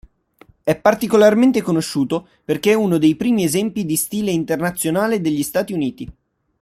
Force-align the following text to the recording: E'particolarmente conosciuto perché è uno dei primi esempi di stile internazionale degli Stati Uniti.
E'particolarmente 0.63 1.61
conosciuto 1.61 2.27
perché 2.43 2.71
è 2.71 2.73
uno 2.73 2.97
dei 2.97 3.15
primi 3.15 3.43
esempi 3.43 3.85
di 3.85 3.95
stile 3.95 4.31
internazionale 4.31 5.21
degli 5.21 5.43
Stati 5.43 5.73
Uniti. 5.73 6.11